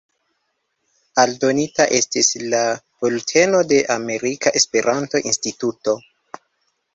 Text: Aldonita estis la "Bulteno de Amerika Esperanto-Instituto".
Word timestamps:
Aldonita 1.23 1.85
estis 1.97 2.29
la 2.53 2.61
"Bulteno 3.03 3.61
de 3.73 3.83
Amerika 3.97 4.55
Esperanto-Instituto". 4.63 5.97